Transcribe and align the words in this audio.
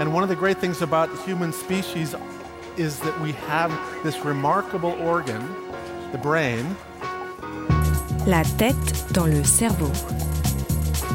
And 0.00 0.12
one 0.12 0.22
of 0.22 0.28
the 0.28 0.36
great 0.36 0.58
things 0.58 0.82
about 0.82 1.10
the 1.10 1.22
human 1.22 1.52
species 1.52 2.14
is 2.76 2.98
that 3.00 3.20
we 3.20 3.32
have 3.48 3.70
this 4.02 4.24
remarkable 4.24 4.92
organ, 5.00 5.42
the 6.12 6.18
brain. 6.18 6.64
La 8.26 8.42
tête 8.58 9.12
dans 9.12 9.26
le 9.26 9.44
cerveau. 9.44 9.90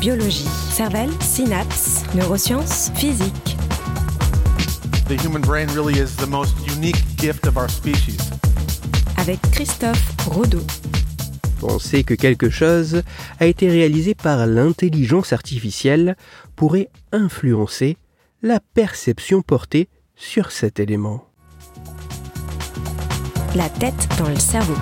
Biologie, 0.00 0.48
cervelle, 0.70 1.10
synapses, 1.20 2.04
neurosciences, 2.14 2.90
physique. 2.94 3.56
The 5.08 5.16
human 5.16 5.40
brain 5.40 5.68
really 5.74 5.98
is 5.98 6.14
the 6.16 6.26
most 6.26 6.54
unique 6.66 7.02
gift 7.16 7.46
of 7.46 7.56
our 7.56 7.68
species. 7.68 8.18
Avec 9.16 9.40
Christophe 9.50 10.14
Rodeau. 10.26 10.62
Penser 11.60 12.04
que 12.04 12.14
quelque 12.14 12.50
chose 12.50 13.02
a 13.40 13.46
été 13.46 13.68
réalisé 13.68 14.14
par 14.14 14.46
l'intelligence 14.46 15.32
artificielle 15.32 16.16
pourrait 16.54 16.90
influencer 17.10 17.96
la 18.42 18.60
perception 18.60 19.42
portée 19.42 19.88
sur 20.14 20.52
cet 20.52 20.78
élément. 20.78 21.24
La 23.56 23.68
tête 23.68 24.08
dans 24.16 24.28
le 24.28 24.36
cerveau. 24.36 24.74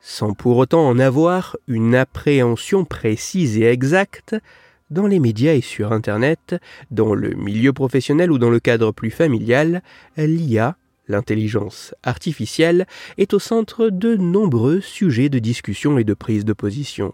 Sans 0.00 0.34
pour 0.34 0.56
autant 0.56 0.88
en 0.88 0.98
avoir 0.98 1.56
une 1.68 1.94
appréhension 1.94 2.84
précise 2.84 3.58
et 3.58 3.66
exacte, 3.66 4.34
dans 4.90 5.06
les 5.06 5.20
médias 5.20 5.54
et 5.54 5.60
sur 5.60 5.92
Internet, 5.92 6.56
dans 6.90 7.14
le 7.14 7.30
milieu 7.30 7.72
professionnel 7.72 8.32
ou 8.32 8.38
dans 8.38 8.50
le 8.50 8.58
cadre 8.58 8.90
plus 8.90 9.12
familial, 9.12 9.82
l'IA, 10.16 10.76
l'intelligence 11.10 11.94
artificielle, 12.02 12.86
est 13.18 13.34
au 13.34 13.38
centre 13.38 13.90
de 13.90 14.16
nombreux 14.16 14.80
sujets 14.80 15.28
de 15.28 15.38
discussion 15.38 15.98
et 15.98 16.04
de 16.04 16.14
prise 16.14 16.44
de 16.44 16.52
position. 16.52 17.12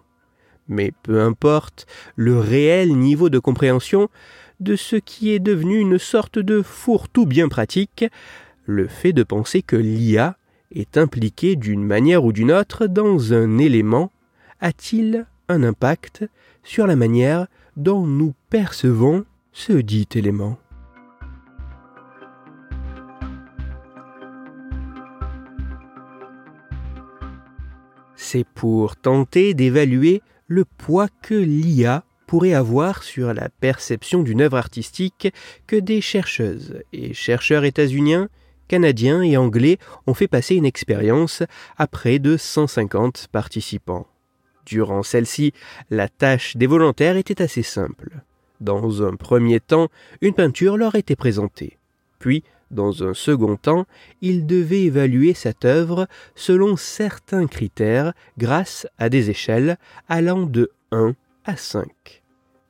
Mais 0.68 0.92
peu 1.02 1.20
importe 1.20 1.86
le 2.14 2.38
réel 2.38 2.96
niveau 2.96 3.28
de 3.28 3.38
compréhension 3.38 4.08
de 4.60 4.76
ce 4.76 4.96
qui 4.96 5.30
est 5.30 5.38
devenu 5.38 5.78
une 5.78 5.98
sorte 5.98 6.38
de 6.38 6.62
fourre-tout 6.62 7.26
bien 7.26 7.48
pratique, 7.48 8.04
le 8.64 8.88
fait 8.88 9.12
de 9.12 9.22
penser 9.22 9.62
que 9.62 9.76
l'IA 9.76 10.36
est 10.74 10.96
impliquée 10.96 11.56
d'une 11.56 11.84
manière 11.84 12.24
ou 12.24 12.32
d'une 12.32 12.52
autre 12.52 12.86
dans 12.86 13.32
un 13.32 13.58
élément 13.58 14.10
a-t-il 14.60 15.26
un 15.48 15.62
impact 15.62 16.24
sur 16.64 16.86
la 16.86 16.96
manière 16.96 17.46
dont 17.76 18.06
nous 18.06 18.34
percevons 18.50 19.24
ce 19.52 19.72
dit 19.74 20.08
élément? 20.14 20.58
C'est 28.36 28.44
pour 28.44 28.96
tenter 28.96 29.54
d'évaluer 29.54 30.20
le 30.46 30.66
poids 30.66 31.08
que 31.22 31.32
l'IA 31.32 32.04
pourrait 32.26 32.52
avoir 32.52 33.02
sur 33.02 33.32
la 33.32 33.48
perception 33.48 34.22
d'une 34.22 34.42
œuvre 34.42 34.58
artistique 34.58 35.32
que 35.66 35.76
des 35.76 36.02
chercheuses 36.02 36.82
et 36.92 37.14
chercheurs 37.14 37.64
états-uniens, 37.64 38.28
canadiens 38.68 39.22
et 39.22 39.38
anglais 39.38 39.78
ont 40.06 40.12
fait 40.12 40.28
passer 40.28 40.54
une 40.54 40.66
expérience 40.66 41.44
à 41.78 41.86
près 41.86 42.18
de 42.18 42.36
150 42.36 43.28
participants. 43.32 44.06
Durant 44.66 45.02
celle-ci, 45.02 45.54
la 45.88 46.10
tâche 46.10 46.58
des 46.58 46.66
volontaires 46.66 47.16
était 47.16 47.40
assez 47.40 47.62
simple. 47.62 48.20
Dans 48.60 49.02
un 49.02 49.16
premier 49.16 49.60
temps, 49.60 49.88
une 50.20 50.34
peinture 50.34 50.76
leur 50.76 50.94
était 50.94 51.16
présentée. 51.16 51.78
Puis, 52.18 52.44
dans 52.70 53.04
un 53.04 53.14
second 53.14 53.56
temps, 53.56 53.86
ils 54.20 54.46
devaient 54.46 54.84
évaluer 54.84 55.34
cette 55.34 55.64
œuvre 55.64 56.08
selon 56.34 56.76
certains 56.76 57.46
critères 57.46 58.12
grâce 58.38 58.86
à 58.98 59.08
des 59.08 59.30
échelles 59.30 59.78
allant 60.08 60.46
de 60.46 60.70
1 60.92 61.14
à 61.44 61.56
5. 61.56 62.22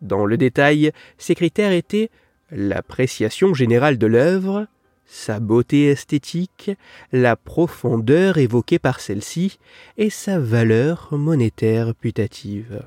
Dans 0.02 0.26
le 0.26 0.36
détail, 0.36 0.92
ces 1.18 1.34
critères 1.34 1.72
étaient 1.72 2.10
l'appréciation 2.50 3.54
générale 3.54 3.98
de 3.98 4.06
l'œuvre, 4.06 4.66
sa 5.06 5.40
beauté 5.40 5.86
esthétique, 5.86 6.72
la 7.12 7.36
profondeur 7.36 8.38
évoquée 8.38 8.78
par 8.78 9.00
celle-ci 9.00 9.58
et 9.96 10.10
sa 10.10 10.38
valeur 10.38 11.08
monétaire 11.12 11.94
putative. 11.94 12.84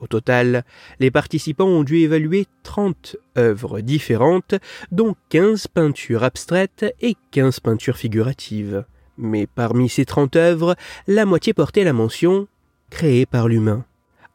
Au 0.00 0.06
total, 0.06 0.64
les 0.98 1.10
participants 1.10 1.66
ont 1.66 1.84
dû 1.84 1.98
évaluer 1.98 2.46
30 2.62 3.16
œuvres 3.36 3.80
différentes, 3.80 4.54
dont 4.90 5.14
15 5.28 5.68
peintures 5.68 6.24
abstraites 6.24 6.86
et 7.00 7.16
15 7.32 7.60
peintures 7.60 7.98
figuratives. 7.98 8.84
Mais 9.18 9.46
parmi 9.46 9.90
ces 9.90 10.06
30 10.06 10.36
œuvres, 10.36 10.74
la 11.06 11.26
moitié 11.26 11.52
portait 11.52 11.84
la 11.84 11.92
mention 11.92 12.48
créée 12.88 13.26
par 13.26 13.46
l'humain, 13.46 13.84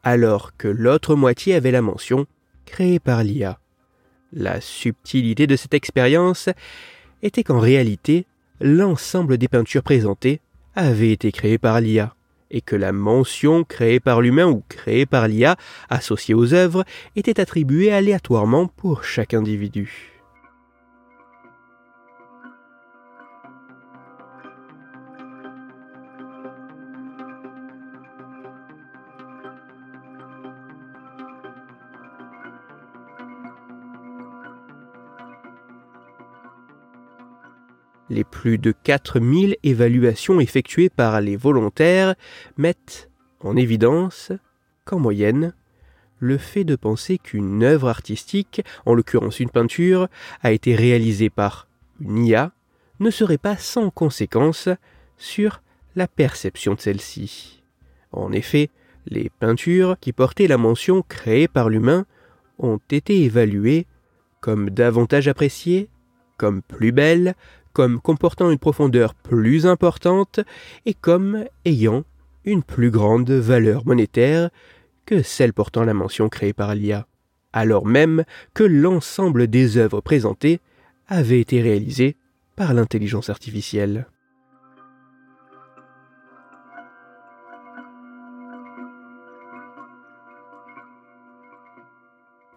alors 0.04 0.56
que 0.56 0.68
l'autre 0.68 1.16
moitié 1.16 1.54
avait 1.54 1.72
la 1.72 1.82
mention 1.82 2.26
créée 2.64 3.00
par 3.00 3.24
l'IA. 3.24 3.58
La 4.32 4.60
subtilité 4.60 5.46
de 5.46 5.56
cette 5.56 5.74
expérience 5.74 6.48
était 7.22 7.42
qu'en 7.42 7.58
réalité, 7.58 8.26
l'ensemble 8.60 9.36
des 9.36 9.48
peintures 9.48 9.82
présentées 9.82 10.40
avait 10.74 11.10
été 11.10 11.32
créé 11.32 11.58
par 11.58 11.80
l'IA, 11.80 12.15
et 12.50 12.60
que 12.60 12.76
la 12.76 12.92
mention 12.92 13.64
créée 13.64 14.00
par 14.00 14.20
l'humain 14.20 14.46
ou 14.46 14.62
créée 14.68 15.06
par 15.06 15.28
l'IA 15.28 15.56
associée 15.88 16.34
aux 16.34 16.54
œuvres 16.54 16.84
était 17.14 17.40
attribuée 17.40 17.92
aléatoirement 17.92 18.66
pour 18.66 19.04
chaque 19.04 19.34
individu. 19.34 20.15
Les 38.08 38.24
plus 38.24 38.58
de 38.58 38.72
4000 38.72 39.56
évaluations 39.62 40.40
effectuées 40.40 40.88
par 40.88 41.20
les 41.20 41.36
volontaires 41.36 42.14
mettent 42.56 43.10
en 43.40 43.56
évidence 43.56 44.32
qu'en 44.84 44.98
moyenne, 45.00 45.54
le 46.18 46.38
fait 46.38 46.64
de 46.64 46.76
penser 46.76 47.18
qu'une 47.18 47.62
œuvre 47.62 47.88
artistique, 47.88 48.62
en 48.86 48.94
l'occurrence 48.94 49.40
une 49.40 49.50
peinture, 49.50 50.08
a 50.42 50.52
été 50.52 50.74
réalisée 50.74 51.30
par 51.30 51.68
une 52.00 52.24
IA, 52.24 52.52
ne 53.00 53.10
serait 53.10 53.38
pas 53.38 53.56
sans 53.56 53.90
conséquence 53.90 54.68
sur 55.18 55.62
la 55.94 56.06
perception 56.06 56.74
de 56.74 56.80
celle-ci. 56.80 57.62
En 58.12 58.32
effet, 58.32 58.70
les 59.06 59.30
peintures 59.30 59.96
qui 60.00 60.12
portaient 60.12 60.46
la 60.46 60.58
mention 60.58 61.02
créée 61.02 61.48
par 61.48 61.68
l'humain 61.68 62.06
ont 62.58 62.80
été 62.90 63.22
évaluées 63.24 63.86
comme 64.40 64.70
davantage 64.70 65.28
appréciées, 65.28 65.88
comme 66.36 66.62
plus 66.62 66.92
belles, 66.92 67.34
comme 67.76 68.00
comportant 68.00 68.50
une 68.50 68.58
profondeur 68.58 69.14
plus 69.14 69.66
importante 69.66 70.40
et 70.86 70.94
comme 70.94 71.44
ayant 71.66 72.04
une 72.46 72.62
plus 72.62 72.90
grande 72.90 73.30
valeur 73.30 73.84
monétaire 73.84 74.48
que 75.04 75.22
celle 75.22 75.52
portant 75.52 75.84
la 75.84 75.92
mention 75.92 76.30
créée 76.30 76.54
par 76.54 76.74
l'IA, 76.74 77.06
alors 77.52 77.84
même 77.84 78.24
que 78.54 78.64
l'ensemble 78.64 79.46
des 79.46 79.76
œuvres 79.76 80.00
présentées 80.00 80.60
avait 81.06 81.38
été 81.38 81.60
réalisé 81.60 82.16
par 82.56 82.72
l'intelligence 82.72 83.28
artificielle. 83.28 84.06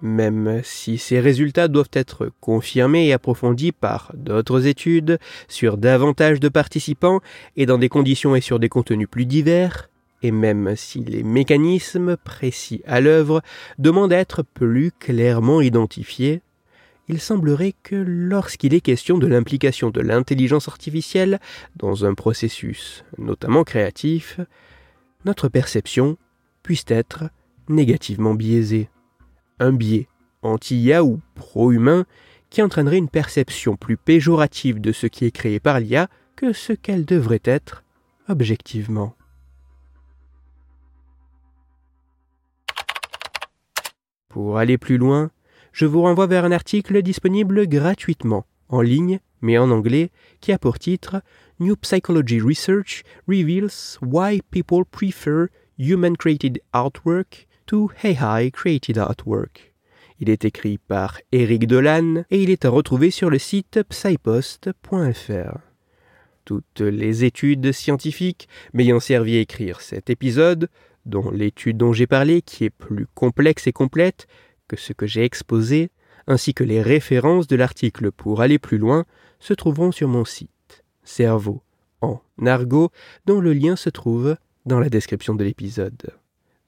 Même 0.02 0.62
si 0.64 0.98
ces 0.98 1.20
résultats 1.20 1.68
doivent 1.68 1.90
être 1.92 2.32
confirmés 2.40 3.08
et 3.08 3.14
approfondis 3.14 3.74
par 3.74 4.12
d'autres 4.16 4.66
études 4.66 5.20
sur 5.50 5.78
davantage 5.78 6.40
de 6.40 6.48
participants 6.48 7.20
et 7.58 7.66
dans 7.66 7.78
des 7.78 7.90
conditions 7.90 8.36
et 8.36 8.42
sur 8.42 8.60
des 8.60 8.70
contenus 8.70 9.10
plus 9.10 9.26
divers, 9.26 9.90
et 10.22 10.32
même 10.32 10.76
si 10.76 11.04
les 11.04 11.24
mécanismes 11.24 12.16
précis 12.18 12.82
à 12.86 13.02
l'œuvre 13.02 13.42
demandent 13.78 14.14
à 14.14 14.18
être 14.18 14.44
plus 14.44 14.92
clairement 14.92 15.62
identifiés, 15.62 16.42
il 17.10 17.20
semblerait 17.20 17.74
que 17.84 17.96
lorsqu'il 17.96 18.74
est 18.74 18.82
question 18.82 19.18
de 19.18 19.28
l'implication 19.28 19.90
de 19.90 20.00
l'intelligence 20.00 20.68
artificielle 20.68 21.40
dans 21.76 22.06
un 22.06 22.14
processus, 22.14 23.04
notamment 23.18 23.64
créatif, 23.64 24.40
notre 25.26 25.50
perception 25.50 26.18
puisse 26.62 26.86
être 26.88 27.26
négativement 27.68 28.36
biaisée 28.36 28.90
un 29.60 29.72
biais 29.72 30.08
anti-IA 30.42 31.04
ou 31.04 31.20
pro-humain 31.36 32.06
qui 32.50 32.62
entraînerait 32.62 32.98
une 32.98 33.10
perception 33.10 33.76
plus 33.76 33.98
péjorative 33.98 34.82
de 34.82 34.92
ce 34.92 35.08
qui 35.08 35.26
est 35.26 35.32
créé 35.32 35.60
par 35.60 35.80
l'IA 35.80 36.08
que 36.36 36.54
ce 36.54 36.74
qu'elle 36.74 37.06
devrait 37.06 37.42
être 37.44 37.84
objectivement. 38.28 39.16
Pour 44.30 44.58
aller 44.58 44.78
plus 44.78 44.98
loin, 44.98 45.32
je 45.72 45.86
vous 45.86 46.02
renvoie 46.02 46.28
vers 46.28 46.46
un 46.46 46.52
article 46.52 47.02
disponible 47.02 47.68
gratuitement 47.68 48.46
en 48.70 48.82
ligne 48.82 49.20
mais 49.42 49.58
en 49.58 49.72
anglais, 49.72 50.12
qui 50.42 50.52
a 50.52 50.60
pour 50.60 50.80
titre 50.80 51.22
New 51.60 51.76
Psychology 51.76 52.40
Research 52.42 53.04
Reveals 53.28 53.98
Why 54.02 54.42
People 54.52 54.86
Prefer 54.86 55.48
Human 55.78 56.18
Created 56.18 56.62
Artwork 56.74 57.48
to 57.70 57.92
AI 58.04 58.50
Created 58.50 58.98
Artwork. 58.98 59.76
Il 60.20 60.32
est 60.32 60.44
écrit 60.44 60.80
par 60.80 61.20
Eric 61.32 61.68
Dolan 61.68 62.24
et 62.32 62.42
il 62.42 62.50
est 62.50 62.66
à 62.66 62.70
retrouver 62.72 63.12
sur 63.12 63.30
le 63.30 63.38
site 63.38 63.84
psypost.fr. 63.88 65.58
Toutes 66.46 66.82
les 66.82 67.26
études 67.26 67.72
scientifiques 67.72 68.50
m'ayant 68.74 69.00
servi 69.00 69.38
à 69.38 69.42
écrire 69.42 69.82
cet 69.82 70.10
épisode, 70.10 70.68
dont 71.06 71.30
l'étude 71.30 71.78
dont 71.78 71.94
j'ai 71.94 72.08
parlé 72.08 72.42
qui 72.42 72.66
est 72.66 72.72
plus 72.72 73.06
complexe 73.14 73.68
et 73.68 73.72
complète 73.72 74.26
que 74.68 74.76
ce 74.76 74.92
que 74.92 75.06
j'ai 75.06 75.24
exposé, 75.24 75.92
ainsi 76.26 76.56
que 76.56 76.64
les 76.64 76.82
références 76.82 77.46
de 77.46 77.56
l'article 77.56 78.12
pour 78.12 78.42
aller 78.42 78.58
plus 78.58 78.80
loin, 78.80 79.06
se 79.40 79.54
trouveront 79.54 79.92
sur 79.92 80.08
mon 80.08 80.26
site, 80.26 80.84
Cerveau, 81.04 81.62
en 82.02 82.20
argot, 82.44 82.90
dont 83.28 83.40
le 83.40 83.54
lien 83.54 83.76
se 83.76 83.92
trouve 83.92 84.38
dans 84.66 84.80
la 84.80 84.90
description 84.90 85.36
de 85.36 85.44
l'épisode. 85.44 86.19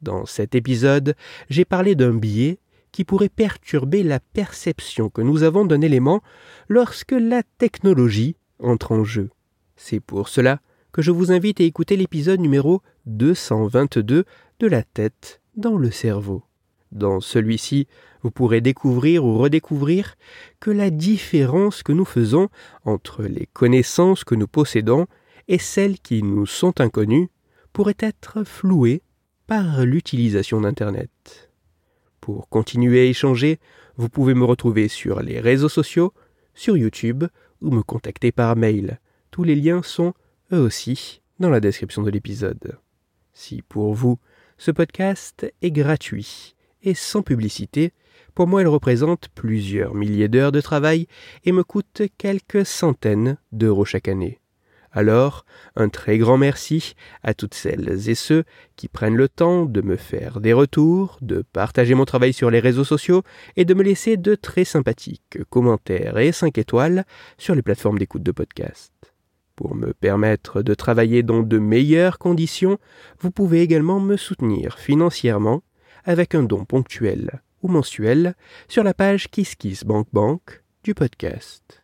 Dans 0.02 0.26
cet 0.26 0.56
épisode, 0.56 1.16
j'ai 1.50 1.66
parlé 1.66 1.96
d'un 1.96 2.14
biais 2.14 2.60
qui 2.92 3.06
pourrait 3.06 3.30
perturber 3.30 4.04
la 4.04 4.20
perception 4.20 5.10
que 5.10 5.22
nous 5.22 5.44
avons 5.44 5.66
d'un 5.66 5.82
élément 5.82 6.22
lorsque 6.68 7.12
la 7.14 7.44
technologie 7.58 8.36
entre 8.60 8.92
en 8.92 9.04
jeu. 9.04 9.30
C'est 9.76 10.00
pour 10.00 10.28
cela 10.28 10.60
que 10.92 11.02
je 11.02 11.12
vous 11.12 11.32
invite 11.32 11.62
à 11.62 11.64
écouter 11.64 11.96
l'épisode 11.96 12.40
numéro 12.40 12.82
222 13.06 14.26
de 14.60 14.68
la 14.68 14.84
tête 14.84 15.42
dans 15.56 15.78
le 15.78 15.92
cerveau. 15.92 16.44
Dans 16.92 17.22
celui-ci, 17.22 17.88
vous 18.22 18.32
pourrez 18.32 18.60
découvrir 18.60 19.24
ou 19.24 19.38
redécouvrir 19.38 20.16
que 20.60 20.72
la 20.72 20.90
différence 20.90 21.84
que 21.84 21.94
nous 21.94 22.06
faisons 22.06 22.50
entre 22.84 23.24
les 23.24 23.48
connaissances 23.54 24.24
que 24.24 24.36
nous 24.36 24.48
possédons 24.48 25.08
et 25.48 25.58
celles 25.58 26.00
qui 26.00 26.22
nous 26.22 26.46
sont 26.46 26.82
inconnues 26.82 27.30
pourrait 27.72 27.96
être 28.00 28.44
flouée 28.44 29.02
par 29.52 29.86
l'utilisation 29.86 30.62
d'Internet. 30.62 31.52
Pour 32.22 32.48
continuer 32.48 33.02
à 33.02 33.04
échanger, 33.04 33.60
vous 33.98 34.08
pouvez 34.08 34.34
me 34.34 34.46
retrouver 34.46 34.88
sur 34.88 35.22
les 35.22 35.42
réseaux 35.42 35.68
sociaux, 35.68 36.14
sur 36.54 36.78
YouTube 36.78 37.26
ou 37.60 37.72
me 37.72 37.84
contacter 37.84 38.32
par 38.32 38.56
mail. 38.56 39.02
Tous 39.30 39.44
les 39.44 39.56
liens 39.56 39.84
sont, 39.84 40.14
eux 40.54 40.62
aussi, 40.62 41.22
dans 41.42 41.50
la 41.50 41.60
description 41.60 42.02
de 42.02 42.10
l'épisode. 42.10 42.80
Si 43.34 43.62
pour 43.62 43.94
vous, 43.94 44.20
ce 44.58 44.72
podcast 44.72 45.46
est 45.62 45.72
gratuit 45.72 46.56
et 46.82 46.94
sans 46.94 47.22
publicité, 47.22 47.92
pour 48.34 48.48
moi 48.48 48.62
il 48.62 48.70
représente 48.70 49.28
plusieurs 49.36 49.96
milliers 49.96 50.30
d'heures 50.30 50.54
de 50.54 50.62
travail 50.62 51.08
et 51.44 51.52
me 51.52 51.66
coûte 51.66 52.04
quelques 52.18 52.66
centaines 52.66 53.38
d'euros 53.52 53.84
chaque 53.84 54.08
année. 54.08 54.41
Alors, 54.94 55.46
un 55.76 55.88
très 55.88 56.18
grand 56.18 56.38
merci 56.38 56.96
à 57.24 57.34
toutes 57.34 57.54
celles 57.54 58.10
et 58.10 58.16
ceux 58.16 58.44
qui 58.76 58.90
prennent 58.90 59.16
le 59.16 59.30
temps 59.30 59.66
de 59.66 59.82
me 59.82 59.96
faire 59.96 60.42
des 60.42 60.52
retours, 60.52 61.18
de 61.22 61.44
partager 61.54 61.94
mon 61.94 62.06
travail 62.06 62.34
sur 62.34 62.52
les 62.52 62.60
réseaux 62.60 62.84
sociaux 62.84 63.24
et 63.56 63.64
de 63.64 63.74
me 63.74 63.84
laisser 63.84 64.18
de 64.18 64.36
très 64.36 64.66
sympathiques 64.66 65.40
commentaires 65.50 66.18
et 66.18 66.34
5 66.34 66.58
étoiles 66.58 67.06
sur 67.38 67.56
les 67.56 67.62
plateformes 67.62 68.00
d'écoute 68.00 68.24
de 68.24 68.32
podcast. 68.32 68.92
Pour 69.56 69.76
me 69.76 69.94
permettre 69.94 70.62
de 70.62 70.74
travailler 70.74 71.24
dans 71.24 71.42
de 71.42 71.58
meilleures 71.58 72.18
conditions, 72.18 72.78
vous 73.20 73.32
pouvez 73.32 73.62
également 73.62 74.00
me 74.00 74.18
soutenir 74.18 74.78
financièrement 74.78 75.62
avec 76.04 76.36
un 76.36 76.44
don 76.44 76.66
ponctuel 76.66 77.42
ou 77.62 77.68
mensuel 77.68 78.36
sur 78.68 78.84
la 78.84 78.94
page 78.94 79.30
KissKissBankBank 79.30 80.64
du 80.84 80.94
podcast. 80.94 81.84